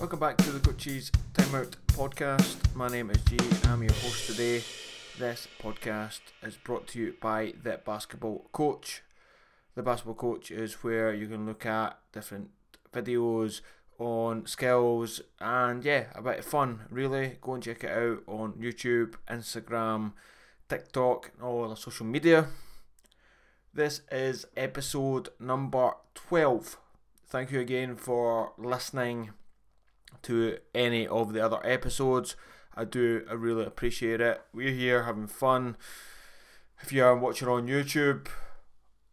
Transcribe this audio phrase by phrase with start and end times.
[0.00, 2.74] Welcome back to the Coaches Timeout podcast.
[2.74, 3.36] My name is G.
[3.64, 4.62] I'm your host today.
[5.18, 9.02] This podcast is brought to you by the Basketball Coach.
[9.74, 12.48] The Basketball Coach is where you can look at different
[12.94, 13.60] videos
[13.98, 16.80] on skills and yeah, a bit of fun.
[16.88, 20.12] Really, go and check it out on YouTube, Instagram,
[20.70, 22.46] TikTok, and all the social media.
[23.74, 26.78] This is episode number 12.
[27.26, 29.32] Thank you again for listening
[30.22, 32.36] to any of the other episodes.
[32.76, 34.40] I do, I really appreciate it.
[34.52, 35.76] We're here having fun.
[36.82, 38.28] If you are watching on YouTube,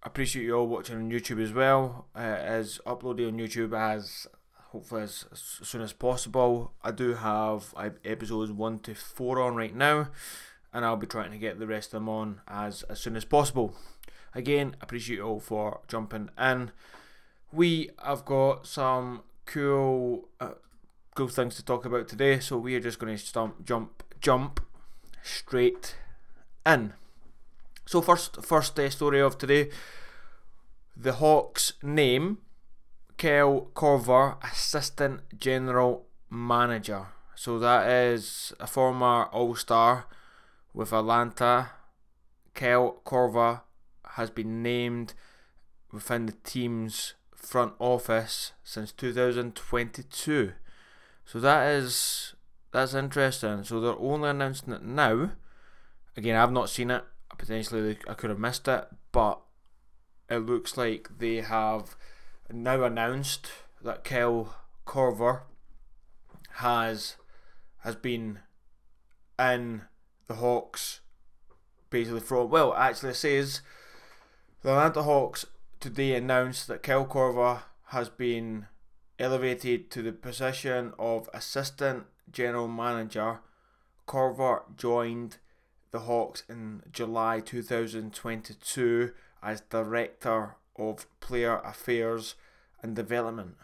[0.03, 2.07] I appreciate you all watching on YouTube as well.
[2.15, 4.27] Uh, as uploading on YouTube as
[4.71, 6.73] hopefully as, as soon as possible.
[6.83, 7.73] I do have
[8.05, 10.09] episodes one to four on right now,
[10.73, 13.25] and I'll be trying to get the rest of them on as as soon as
[13.25, 13.75] possible.
[14.35, 16.71] Again, appreciate you all for jumping in.
[17.51, 20.51] We have got some cool, uh,
[21.17, 24.59] cool things to talk about today, so we are just going to stump, jump, jump
[25.23, 25.95] straight
[26.63, 26.93] in.
[27.87, 29.71] So first, first uh, story of today,
[30.95, 32.37] the Hawks name
[33.17, 37.07] Kyle Korver, assistant general manager.
[37.33, 40.05] So that is a former All Star
[40.71, 41.71] with Atlanta.
[42.53, 43.61] Kyle Korver
[44.17, 45.15] has been named
[45.91, 50.51] within the team's front office since 2022.
[51.27, 52.35] So that is
[52.71, 53.65] that's interesting.
[53.65, 55.31] So they're only announcing it now.
[56.15, 57.03] Again, I've not seen it.
[57.37, 59.41] Potentially, I could have missed it, but
[60.29, 61.97] it looks like they have
[62.49, 63.49] now announced
[63.83, 64.55] that Kyle
[64.85, 65.41] Korver
[66.51, 67.17] has
[67.79, 68.39] has been
[69.37, 69.81] in
[70.27, 71.01] the Hawks
[71.89, 73.61] basically from well actually it says
[74.63, 75.45] the Atlanta Hawks
[75.79, 78.65] today announced that Kyle Korver has been
[79.19, 83.39] elevated to the position of assistant general manager.
[84.07, 85.37] Korver joined
[85.91, 89.11] the Hawks in July 2022
[89.41, 92.35] as director of player affairs
[92.81, 93.55] and development.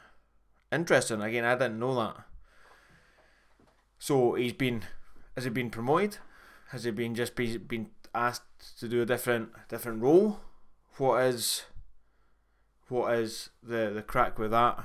[0.72, 1.22] Interesting.
[1.22, 2.26] Again, I didn't know that.
[4.00, 4.84] So he's been,
[5.36, 6.18] has he been promoted?
[6.72, 10.40] Has he been just be, been asked to do a different different role?
[10.98, 11.64] What is
[12.90, 14.84] what is the the crack with that?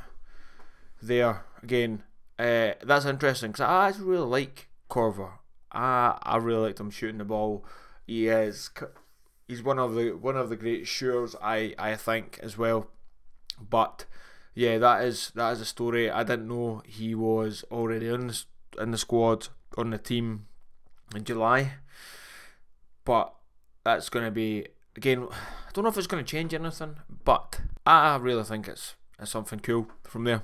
[1.00, 2.02] There again,
[2.38, 5.32] uh, that's interesting because I actually really like Korver.
[5.72, 7.64] I I really liked him shooting the ball.
[8.06, 8.70] He is
[9.46, 12.88] he's one of the one of the great shooters I I think as well.
[13.60, 14.06] But
[14.54, 16.10] yeah, that is that is a story.
[16.10, 18.44] I didn't know he was already in the,
[18.80, 20.46] in the squad on the team
[21.14, 21.74] in July.
[23.04, 23.32] But
[23.84, 24.66] that's going to be
[24.96, 25.28] again.
[25.30, 29.30] I don't know if it's going to change anything, but I really think it's, it's
[29.30, 30.42] something cool from there.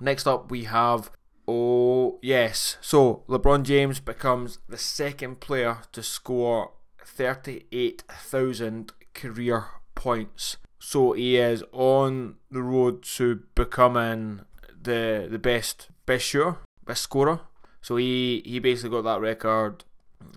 [0.00, 1.10] Next up, we have
[1.48, 6.72] oh yes, so LeBron James becomes the second player to score
[7.04, 9.64] 38,000 career
[9.94, 10.56] points.
[10.78, 14.42] So he is on the road to becoming
[14.82, 17.40] the the best best shooter, best scorer.
[17.80, 19.84] So he, he basically got that record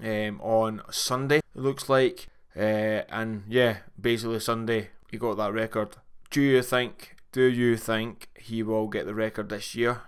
[0.03, 1.37] um, on Sunday.
[1.37, 5.97] It looks like, uh, and yeah, basically Sunday he got that record.
[6.29, 7.15] Do you think?
[7.31, 10.01] Do you think he will get the record this year?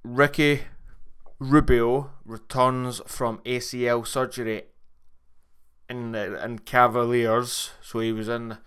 [0.04, 0.62] Ricky
[1.40, 4.64] Rubio returns from ACL surgery
[5.90, 8.58] in in Cavaliers, so he was in.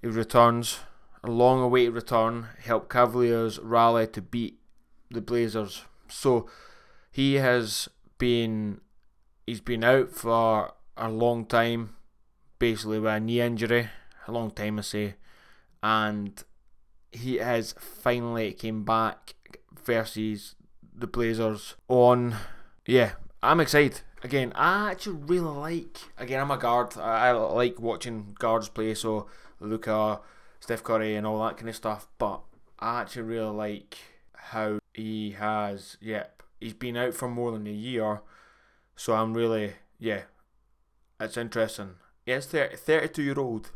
[0.00, 0.78] He returns
[1.22, 2.46] a long-awaited return.
[2.64, 4.58] Helped Cavaliers rally to beat
[5.10, 5.84] the Blazers.
[6.08, 6.48] So
[7.10, 7.88] he has
[8.18, 8.80] been
[9.46, 11.96] he's been out for a long time,
[12.58, 13.88] basically with a knee injury,
[14.26, 15.14] a long time I say,
[15.82, 16.42] and
[17.12, 19.34] he has finally came back
[19.84, 20.54] versus
[20.94, 22.36] the Blazers on.
[22.86, 23.12] Yeah,
[23.42, 24.02] I'm excited.
[24.22, 25.98] Again, I actually really like.
[26.18, 26.96] Again, I'm a guard.
[26.98, 28.94] I, like watching guards play.
[28.94, 29.26] So
[29.60, 30.20] Luka,
[30.60, 32.06] Steph Curry, and all that kind of stuff.
[32.18, 32.42] But
[32.78, 33.96] I actually really like
[34.34, 35.96] how he has.
[36.00, 38.20] Yep, he's been out for more than a year.
[38.96, 40.22] So I'm really yeah.
[41.18, 41.96] It's interesting.
[42.26, 43.70] Yes, 30, 32 year old,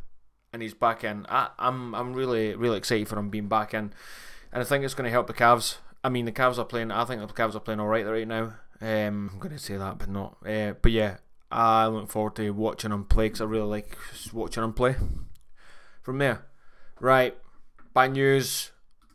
[0.52, 1.26] and he's back in.
[1.28, 3.92] I, I'm I'm really really excited for him being back in,
[4.52, 5.76] and I think it's going to help the Cavs.
[6.02, 6.90] I mean, the Cavs are playing.
[6.90, 8.54] I think the Cavs are playing all right right now.
[8.84, 10.36] Um, I'm going to say that, but not.
[10.46, 11.16] Uh, but yeah,
[11.50, 13.96] I look forward to watching him play because I really like
[14.30, 14.96] watching him play.
[16.02, 16.44] From there,
[17.00, 17.34] right,
[17.94, 18.72] bad news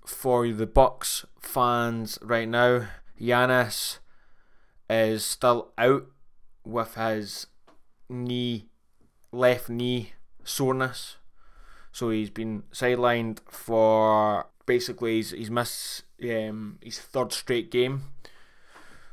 [0.08, 2.88] for the Bucks fans right now.
[3.22, 4.00] Giannis
[4.90, 6.08] is still out
[6.66, 7.46] with his
[8.10, 8.70] knee,
[9.32, 10.14] left knee
[10.44, 11.18] soreness.
[11.92, 18.02] So he's been sidelined for basically he's, he's missed um, his third straight game.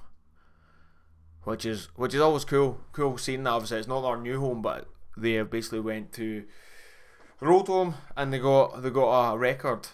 [1.43, 2.81] Which is which is always cool.
[2.93, 4.88] Cool seeing that obviously it's not their new home but
[5.19, 6.44] they basically went to
[7.40, 9.88] road home and they got they got a record.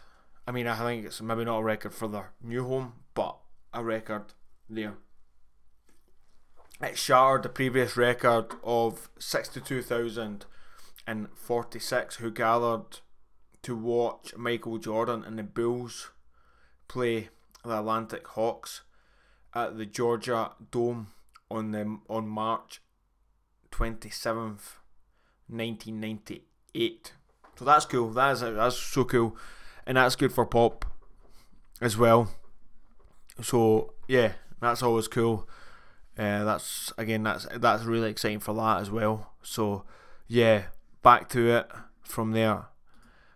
[0.47, 3.37] I mean I think it's maybe not a record for their new home, but
[3.75, 4.27] a record
[4.69, 4.95] there.
[6.83, 13.01] It shattered the previous record of 62,046 who gathered
[13.63, 16.11] to watch Michael Jordan and the Bulls
[16.89, 17.29] play
[17.63, 18.81] the Atlantic Hawks
[19.55, 21.09] at the Georgia Dome
[21.51, 22.81] on the on March
[23.71, 24.79] 27th,
[25.49, 27.13] 1998.
[27.57, 28.09] So that's cool.
[28.11, 29.37] That is that's so cool,
[29.87, 30.87] and that's good for pop
[31.81, 32.31] as well.
[33.43, 35.47] So yeah, that's always cool.
[36.19, 39.33] Uh, that's again that's that's really exciting for that as well.
[39.43, 39.85] So
[40.27, 40.65] yeah,
[41.03, 41.71] back to it
[42.03, 42.67] from there.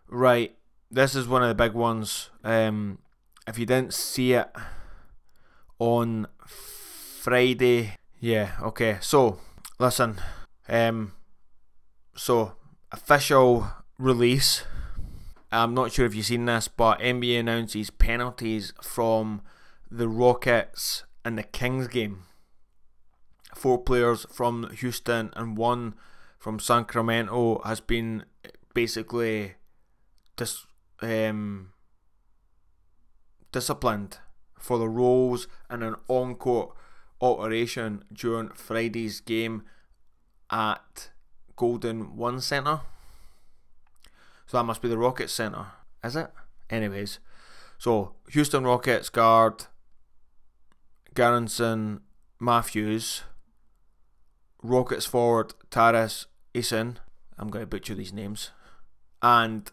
[0.09, 0.57] Right,
[0.91, 2.31] this is one of the big ones.
[2.43, 2.99] Um,
[3.47, 4.51] if you didn't see it
[5.79, 8.99] on Friday, yeah, okay.
[9.01, 9.39] So
[9.79, 10.21] listen,
[10.69, 11.13] um,
[12.15, 12.53] so
[12.93, 14.65] official release.
[15.51, 19.41] I'm not sure if you've seen this, but NBA announces penalties from
[19.91, 22.25] the Rockets and the Kings game
[23.55, 25.95] four players from Houston and one
[26.39, 28.25] from Sacramento has been
[28.75, 29.55] basically
[30.37, 30.67] dis-
[31.01, 31.73] um,
[33.53, 34.19] disciplined
[34.59, 36.75] for the roles and an on-court
[37.21, 39.63] alteration during Friday's game
[40.51, 41.11] at
[41.57, 42.81] Golden One Center.
[44.47, 45.67] So that must be the Rockets Center,
[46.03, 46.31] is it?
[46.69, 47.19] Anyways,
[47.79, 49.67] so Houston Rockets guard
[51.15, 52.01] Garrison
[52.41, 53.23] Matthews
[54.65, 56.97] Rockets forward Tyrese Eason.
[57.39, 58.51] I'm going to butcher these names.
[59.23, 59.71] And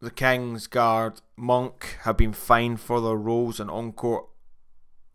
[0.00, 4.26] the Kings guard Monk have been fined for their roles and on court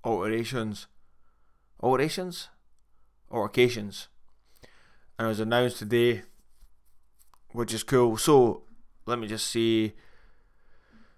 [0.03, 0.86] alterations.
[1.81, 2.50] alterations
[3.29, 4.08] or occasions,
[5.17, 6.24] and it was announced today,
[7.51, 8.17] which is cool.
[8.17, 8.63] So
[9.05, 9.93] let me just see.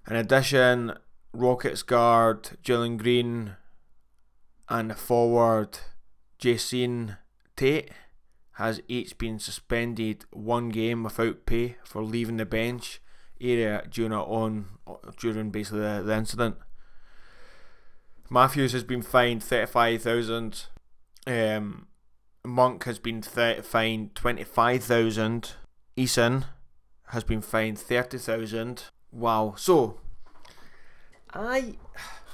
[0.09, 0.93] In addition,
[1.33, 3.55] Rockets guard Jalen Green
[4.69, 5.79] and forward
[6.39, 7.17] Jae'Sean
[7.63, 7.91] Tate
[8.55, 13.01] has each been suspended one game without pay for leaving the bench
[13.39, 14.65] area during on
[15.17, 16.57] during basically the, the incident.
[18.29, 20.65] Matthews has been fined thirty five thousand.
[21.25, 21.87] Um,
[22.43, 25.53] Monk has been th- fined twenty five thousand.
[25.95, 26.43] Eason
[27.07, 28.89] has been fined thirty thousand.
[29.09, 29.53] Wow.
[29.55, 30.01] So
[31.33, 31.77] I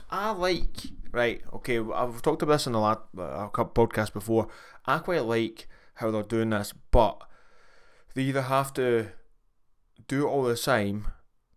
[0.10, 0.78] I like
[1.12, 1.42] right.
[1.54, 4.48] Okay, I've talked about this in the last uh, a couple podcasts before.
[4.86, 7.22] I quite like how they're doing this, but
[8.16, 9.10] they either have to
[10.08, 11.08] do it all the same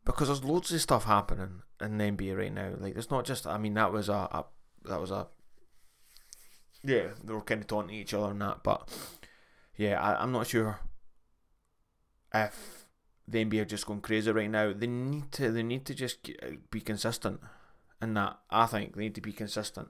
[0.05, 2.73] because there's loads of stuff happening in the NBA right now.
[2.79, 4.45] Like it's not just I mean that was a, a
[4.85, 5.29] that was a
[6.85, 8.89] yeah they were kind of taunting each other and that, but
[9.77, 10.81] yeah I, I'm not sure
[12.35, 12.87] if
[13.27, 14.73] the NBA are just going crazy right now.
[14.73, 17.41] They need to they need to just uh, be consistent
[18.03, 18.39] in that.
[18.51, 19.89] I think they need to be consistent.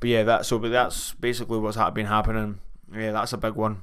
[0.00, 2.60] But yeah, that so but that's basically what's been happening
[2.92, 3.82] yeah, that's a big one.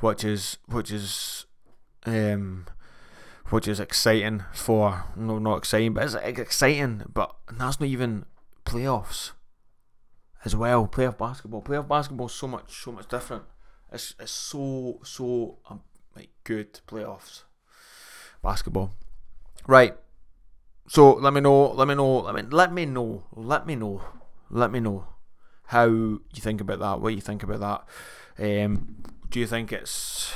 [0.00, 1.46] Which is which is
[2.06, 2.66] um
[3.50, 7.02] which is exciting for no not exciting, but it's exciting.
[7.12, 8.24] But that's not even
[8.64, 9.32] playoffs
[10.44, 10.86] as well.
[10.86, 13.44] Playoff basketball, playoff basketball is so much so much different.
[13.92, 15.82] It's it's so so um,
[16.16, 17.42] like good playoffs
[18.42, 18.94] basketball.
[19.66, 19.96] Right.
[20.90, 21.70] So let me know.
[21.70, 22.18] Let me know.
[22.18, 23.22] Let me let me know.
[23.36, 24.02] Let me know.
[24.50, 25.06] Let me know
[25.66, 27.86] how you think about that, what you think about
[28.36, 28.64] that.
[28.66, 30.34] Um, do you think it's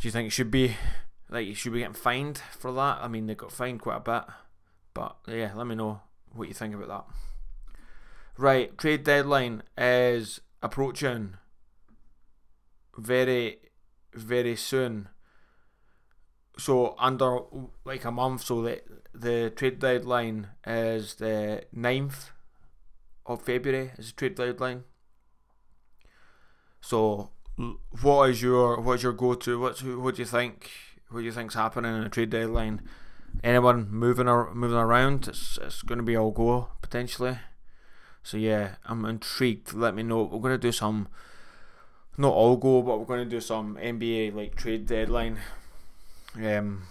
[0.00, 0.76] do you think it should be
[1.30, 2.98] like you should be getting fined for that?
[3.00, 4.24] I mean, they got fined quite a bit,
[4.92, 6.00] but yeah, let me know
[6.32, 7.04] what you think about that.
[8.36, 11.34] Right, trade deadline is approaching
[12.96, 13.58] very,
[14.12, 15.10] very soon.
[16.58, 17.38] So under
[17.84, 18.82] like a month, so the
[19.14, 22.30] the trade deadline is the 9th
[23.26, 24.84] of February is the trade deadline.
[26.80, 27.30] So,
[28.02, 29.60] what is your what's your go to?
[29.60, 30.70] What's what do you think?
[31.10, 32.82] What do you think's happening in the trade deadline?
[33.44, 35.28] Anyone moving or moving around?
[35.28, 37.38] It's it's going to be all go potentially.
[38.22, 39.74] So yeah, I'm intrigued.
[39.74, 40.22] Let me know.
[40.22, 41.08] We're going to do some,
[42.16, 45.38] not all go, but we're going to do some NBA like trade deadline.
[46.36, 46.82] Um,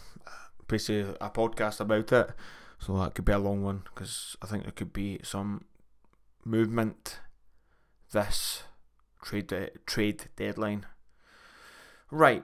[0.68, 2.32] basically a podcast about it.
[2.80, 5.66] So that could be a long one because I think there could be some
[6.46, 7.20] movement
[8.12, 8.64] this
[9.24, 10.86] trade de- trade deadline.
[12.12, 12.44] Right.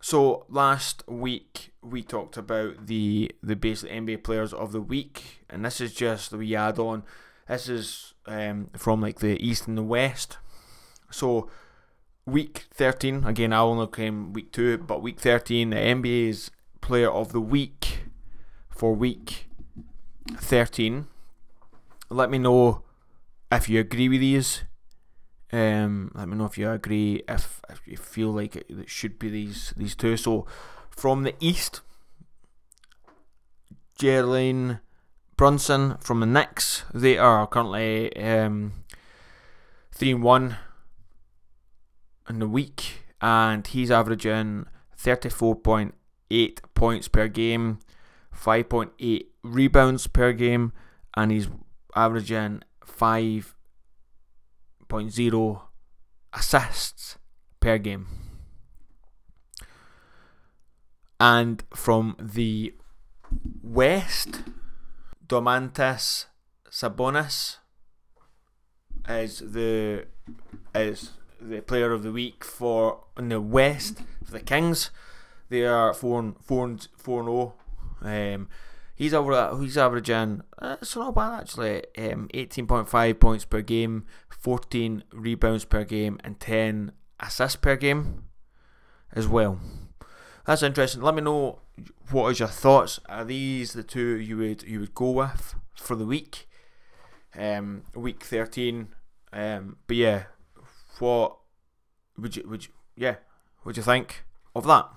[0.00, 5.64] So last week we talked about the the basic NBA players of the week, and
[5.64, 7.04] this is just the wee add on.
[7.48, 10.38] This is um, from like the east and the west.
[11.10, 11.48] So
[12.26, 13.52] week thirteen again.
[13.52, 16.50] I only came week two, but week thirteen, the NBA's
[16.80, 18.00] player of the week
[18.68, 19.48] for week
[20.36, 21.06] thirteen.
[22.10, 22.82] Let me know
[23.50, 24.62] if you agree with these,
[25.52, 27.22] um, let me know if you agree.
[27.28, 30.16] If, if you feel like it, it should be these these two.
[30.16, 30.46] So
[30.90, 31.80] from the east,
[33.98, 34.80] Jalen
[35.36, 36.84] Brunson from the Knicks.
[36.92, 38.72] They are currently um,
[39.92, 40.56] three and one
[42.28, 44.66] in the week, and he's averaging
[44.96, 45.94] thirty four point
[46.30, 47.78] eight points per game,
[48.32, 50.72] five point eight rebounds per game,
[51.14, 51.48] and he's
[51.94, 55.60] averaging 5.0
[56.32, 57.18] assists
[57.60, 58.06] per game.
[61.20, 62.74] And from the
[63.62, 64.42] West,
[65.26, 66.26] Domantas
[66.70, 67.56] Sabonis
[69.08, 70.06] is the
[70.74, 71.12] is
[71.48, 74.90] the player of the week for in the West for the Kings.
[75.48, 77.54] They are four four four and zero.
[78.02, 78.34] Oh.
[78.34, 78.48] Um,
[78.96, 79.58] He's over.
[79.60, 80.42] He's averaging.
[80.56, 81.82] Uh, it's not bad actually.
[81.98, 87.74] Um, eighteen point five points per game, fourteen rebounds per game, and ten assists per
[87.74, 88.24] game,
[89.12, 89.58] as well.
[90.46, 91.02] That's interesting.
[91.02, 91.58] Let me know
[92.12, 93.00] what is your thoughts.
[93.08, 96.48] Are these the two you would you would go with for the week?
[97.36, 98.94] Um, week thirteen.
[99.32, 100.22] Um, but yeah,
[101.00, 101.36] what
[102.16, 103.16] would you would you yeah?
[103.64, 104.24] Do you think
[104.54, 104.88] of that?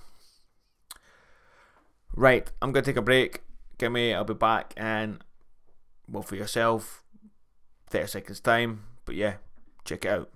[2.15, 3.41] Right, I'm gonna take a break
[3.77, 5.19] give me, I'll be back and
[6.09, 7.03] well for yourself,
[7.89, 8.83] 30 seconds time.
[9.05, 9.35] But yeah,
[9.85, 10.29] check it out.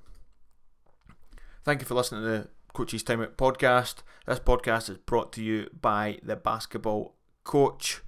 [1.64, 3.96] Thank you for listening to the Coach's Time Out podcast.
[4.26, 8.02] This podcast is brought to you by the basketball coach.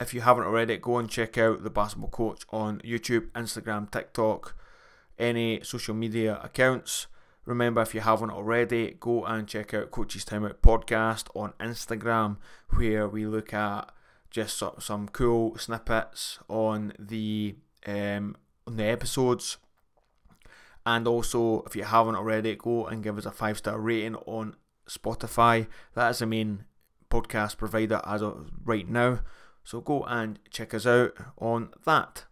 [0.00, 4.56] if you haven't already, go and check out the Basketball Coach on YouTube, Instagram, TikTok,
[5.18, 7.06] any social media accounts.
[7.44, 12.38] Remember, if you haven't already, go and check out Coach's Timeout podcast on Instagram,
[12.70, 13.92] where we look at
[14.30, 17.56] just some cool snippets on the
[17.86, 19.58] um, on the episodes.
[20.86, 24.56] And also, if you haven't already, go and give us a five star rating on
[24.88, 25.66] Spotify.
[25.94, 26.64] That is the main
[27.10, 29.20] podcast provider as of right now.
[29.62, 32.24] So go and check us out on that.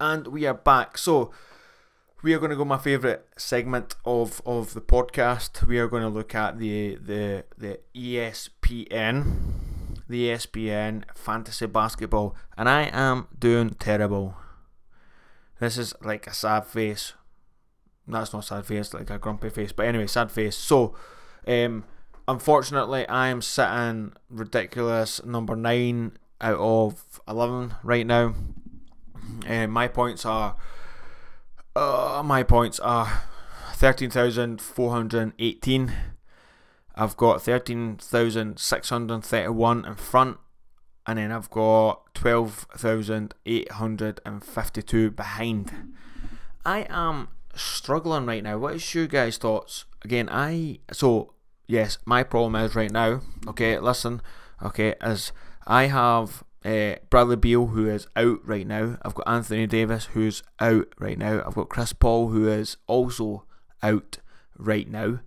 [0.00, 0.98] And we are back.
[0.98, 1.30] So
[2.24, 5.66] we are going to go my favourite segment of, of the podcast.
[5.66, 9.36] We are going to look at the the the ESPN,
[10.08, 14.36] the ESPN fantasy basketball, and I am doing terrible.
[15.60, 17.12] This is like a sad face.
[18.08, 19.72] That's not sad face, like a grumpy face.
[19.72, 20.56] But anyway, sad face.
[20.56, 20.94] So,
[21.46, 21.84] um,
[22.26, 28.34] unfortunately, I am sitting ridiculous number nine out of eleven right now.
[29.46, 30.56] Uh, my points are,
[31.76, 33.22] uh, my points are
[33.74, 35.92] thirteen thousand four hundred eighteen.
[36.94, 40.38] I've got thirteen thousand six hundred thirty-one in front,
[41.06, 45.72] and then I've got twelve thousand eight hundred and fifty-two behind.
[46.64, 48.58] I am struggling right now.
[48.58, 49.84] What is your guys' thoughts?
[50.04, 51.34] Again, I so
[51.66, 53.20] yes, my problem is right now.
[53.48, 54.22] Okay, listen.
[54.62, 55.32] Okay, as
[55.66, 58.98] I have uh, Bradley Beal who is out right now.
[59.02, 61.42] I've got Anthony Davis who's out right now.
[61.46, 63.44] I've got Chris Paul who is also
[63.82, 64.18] out
[64.56, 65.20] right now,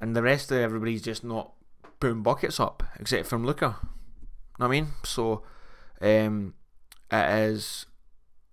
[0.00, 1.52] and the rest of everybody's just not
[2.00, 3.76] putting buckets up except from Luka.
[4.58, 4.88] Know what I mean?
[5.04, 5.42] So,
[6.00, 6.54] um,
[7.10, 7.86] it is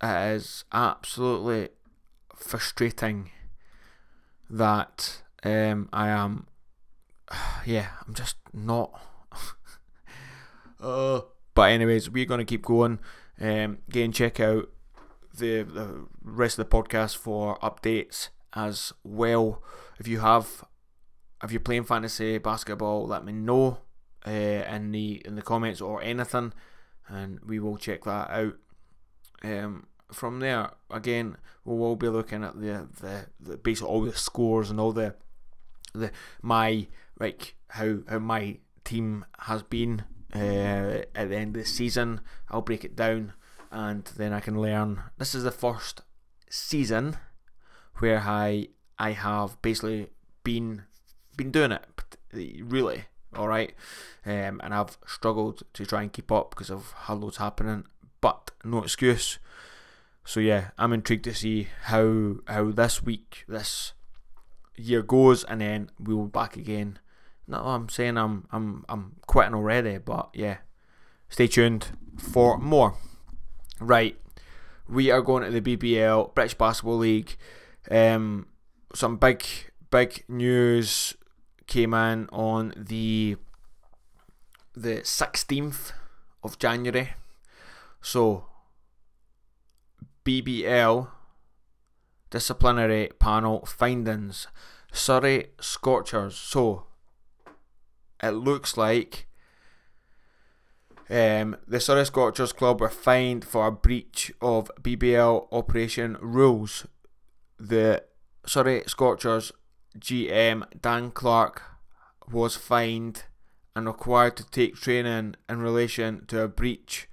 [0.02, 1.70] it is absolutely
[2.36, 3.30] frustrating
[4.50, 6.48] that um, I am
[7.66, 9.00] yeah, I'm just not.
[10.82, 11.22] uh,
[11.60, 13.00] but anyways, we're gonna keep going.
[13.38, 14.70] Um, again, check out
[15.38, 19.62] the the rest of the podcast for updates as well.
[20.00, 20.64] If you have,
[21.44, 23.80] if you're playing fantasy basketball, let me know
[24.26, 26.54] uh, in the in the comments or anything,
[27.10, 28.56] and we will check that out.
[29.44, 34.16] Um, from there, again, we will be looking at the the, the basically all the
[34.16, 35.14] scores and all the
[35.94, 36.10] the
[36.42, 36.88] my
[37.20, 42.22] like how how my team has been uh, at the end of the season.
[42.50, 43.34] I'll break it down
[43.72, 45.04] and then I can learn.
[45.18, 46.02] This is the first
[46.50, 47.18] season
[47.98, 50.10] where I I have basically
[50.44, 50.84] been
[51.38, 51.86] been doing it
[52.34, 53.74] really all right,
[54.26, 57.86] um, and I've struggled to try and keep up because of had loads happening.
[58.22, 59.38] But no excuse.
[60.26, 63.94] So yeah, I'm intrigued to see how how this week this
[64.76, 67.00] year goes, and then we'll be back again
[67.50, 70.58] no, I'm saying I'm I'm I'm quitting already, but yeah.
[71.30, 72.96] Stay tuned for more.
[73.80, 74.18] Right.
[74.88, 77.36] We are going to the BBL, British Basketball League.
[77.90, 78.48] Um
[78.94, 79.44] some big
[79.90, 81.16] big news
[81.66, 83.38] came in on the
[84.76, 85.92] the 16th
[86.44, 87.14] of January.
[88.02, 88.46] So
[90.24, 91.08] BBL
[92.30, 94.48] disciplinary panel findings
[94.92, 96.36] Surrey Scorchers.
[96.36, 96.86] So
[98.22, 99.28] it looks like
[101.10, 106.86] um, the Surrey Scorchers Club were fined for a breach of BBL operation rules.
[107.60, 108.04] The
[108.46, 109.52] Surrey Scorchers
[109.98, 111.64] GM Dan Clark
[112.32, 113.24] was fined
[113.76, 117.08] and required to take training in relation to a breach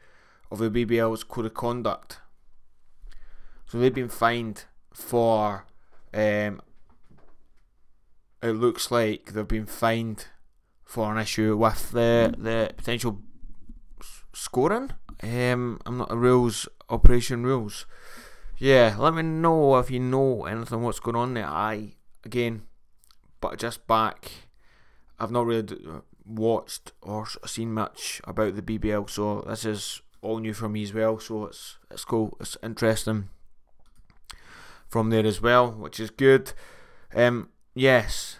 [0.51, 2.21] of the BBL's code of conduct.
[3.67, 5.67] So they've been fined for.
[6.13, 6.61] Um,
[8.43, 10.27] it looks like they've been fined
[10.87, 13.19] for an issue with the the potential
[14.33, 14.93] scoring.
[15.23, 17.85] Um, I'm not the rules, operation rules.
[18.59, 21.47] Yeah, let me know if you know anything what's going on there.
[21.47, 21.95] I
[22.25, 22.63] again,
[23.41, 24.31] but just back,
[25.19, 25.77] I've not really
[26.25, 30.95] watched or seen much about the BBL, so this is all new for me as
[30.95, 31.19] well.
[31.19, 33.29] So it's it's cool, it's interesting
[34.89, 36.53] from there as well, which is good.
[37.15, 38.39] Um, yes,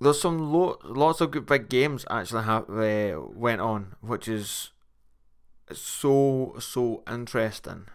[0.00, 4.70] there's some lo- lots of good big games actually have uh, went on, which is
[5.72, 7.86] so so interesting.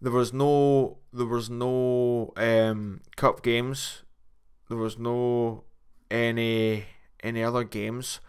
[0.00, 4.02] There was no there was no um, cup games.
[4.68, 5.64] There was no
[6.10, 6.86] any
[7.22, 8.20] any other games.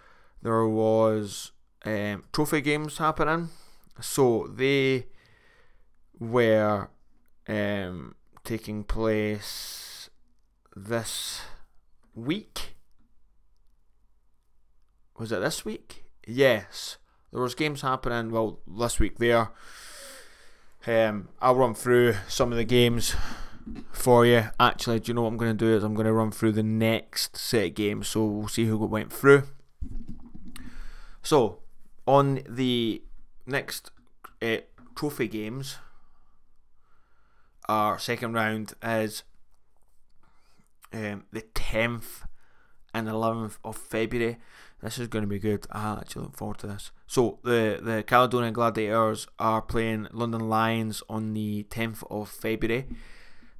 [0.41, 1.51] There was
[1.85, 3.49] um, trophy games happening.
[4.01, 5.07] So they
[6.19, 6.89] were
[7.47, 10.09] um, taking place
[10.75, 11.41] this
[12.15, 12.75] week.
[15.17, 16.03] Was it this week?
[16.27, 16.97] Yes.
[17.31, 18.31] there was games happening.
[18.31, 19.51] Well, this week there.
[20.85, 23.15] Um, I'll run through some of the games
[23.91, 24.45] for you.
[24.59, 25.75] Actually, do you know what I'm going to do?
[25.75, 28.77] Is I'm going to run through the next set of games, so we'll see who
[28.77, 29.43] went through.
[31.21, 31.59] So,
[32.05, 33.01] on the
[33.45, 33.91] next
[34.41, 34.57] uh,
[34.95, 35.77] trophy games,
[37.69, 39.23] our second round is
[40.93, 42.23] um, the 10th
[42.93, 44.37] and 11th of February.
[44.81, 45.65] This is going to be good.
[45.71, 46.91] I actually look forward to this.
[47.07, 52.85] So the the Caledonian Gladiators are playing London Lions on the 10th of February.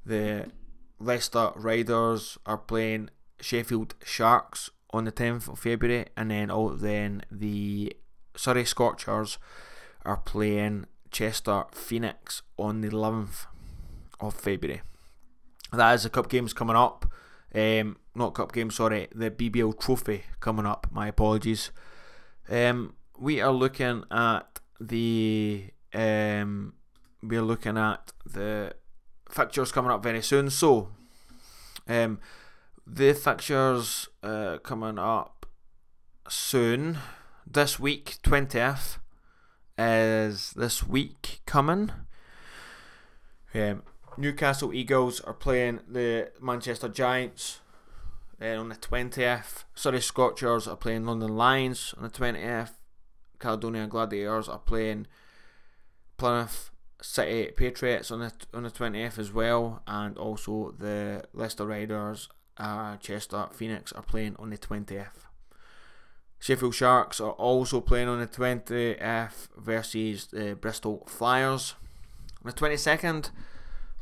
[0.06, 0.52] The
[1.00, 7.24] Leicester Riders are playing Sheffield Sharks on the 10th of February, and then oh, then
[7.32, 7.96] the
[8.36, 9.38] Surrey Scorchers
[10.06, 13.46] are playing Chester Phoenix on the 11th
[14.20, 14.82] of February.
[15.72, 17.06] That is the cup games coming up.
[17.56, 20.88] Um, not cup game, sorry, the BBL Trophy coming up.
[20.92, 21.72] My apologies.
[22.50, 26.74] Um, we are looking at the um,
[27.22, 28.74] we are looking at the
[29.30, 30.50] fixtures coming up very soon.
[30.50, 30.90] So,
[31.88, 32.20] um,
[32.86, 35.46] the fixtures uh, coming up
[36.28, 36.98] soon.
[37.46, 39.00] This week, twentieth,
[39.78, 41.92] is this week coming.
[43.54, 43.84] Um,
[44.18, 47.60] Newcastle Eagles are playing the Manchester Giants
[48.40, 49.64] then on the 20th.
[49.76, 52.72] Surrey Scorchers are playing London Lions on the 20th.
[53.40, 55.08] Caledonia Gladiators are playing
[56.18, 56.72] Plymouth
[57.02, 62.96] City Patriots on the on the 20th as well, and also the Leicester Riders, uh,
[62.98, 65.26] Chester Phoenix are playing on the 20th.
[66.40, 71.76] Sheffield Sharks are also playing on the 20th versus the Bristol Flyers.
[72.44, 73.30] On the 22nd,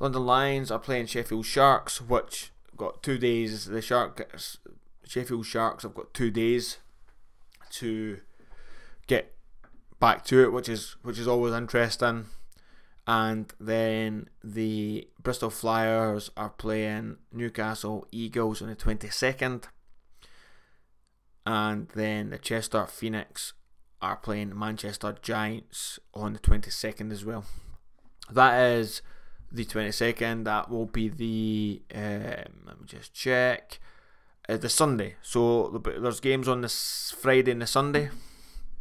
[0.02, 3.66] London Lions are playing Sheffield Sharks, which got two days.
[3.66, 4.58] The Sharks,
[5.06, 6.80] Sheffield Sharks, have got two days
[7.74, 8.20] to
[9.06, 9.36] get
[10.00, 12.26] back to it, which is which is always interesting.
[13.06, 19.68] And then the Bristol Flyers are playing Newcastle Eagles on the twenty second,
[21.46, 23.54] and then the Chester Phoenix
[24.02, 27.46] are playing Manchester Giants on the twenty second as well.
[28.32, 29.04] That is
[29.52, 30.46] the 22nd.
[30.46, 33.80] That will be the, um, let me just check,
[34.48, 35.16] uh, the Sunday.
[35.22, 38.10] So there's games on this Friday and the Sunday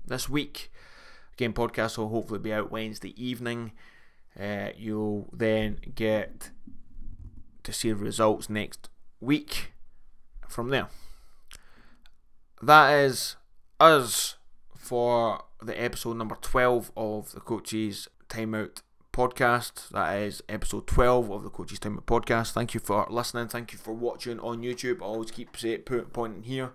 [0.06, 0.70] this week.
[1.36, 3.72] Game podcast will hopefully be out Wednesday evening.
[4.38, 6.50] Uh, you'll then get
[7.62, 8.88] to see the results next
[9.20, 9.72] week
[10.48, 10.88] from there.
[12.62, 13.36] That is
[13.78, 14.36] us
[14.76, 19.88] for the episode number 12 of the Coaches Timeout podcast.
[19.90, 22.52] That is episode 12 of the Coaches Time podcast.
[22.52, 23.48] Thank you for listening.
[23.48, 25.02] Thank you for watching on YouTube.
[25.02, 26.72] I always keep say, pointing here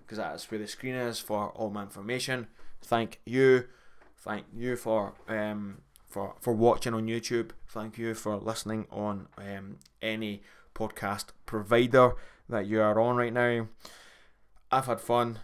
[0.00, 2.48] because that's where the screen is for all my information.
[2.82, 3.64] Thank you.
[4.16, 7.50] Thank you for um, for for watching on YouTube.
[7.68, 10.42] Thank you for listening on um, any
[10.74, 12.12] podcast provider
[12.48, 13.68] that you are on right now.
[14.70, 15.40] I've had fun.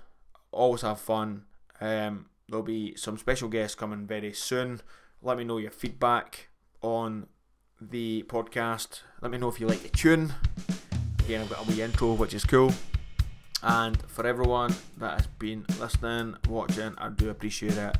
[0.53, 1.45] Always have fun.
[1.81, 4.81] Um, there'll be some special guests coming very soon.
[5.23, 6.49] Let me know your feedback
[6.81, 7.27] on
[7.81, 9.01] the podcast.
[9.21, 10.33] Let me know if you like the tune.
[11.21, 12.73] Again, I've got a wee intro, which is cool.
[13.63, 17.99] And for everyone that has been listening, watching, I do appreciate it.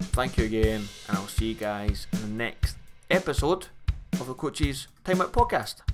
[0.00, 2.76] Thank you again, and I'll see you guys in the next
[3.10, 3.66] episode
[4.14, 5.93] of the Coaches Time Out Podcast.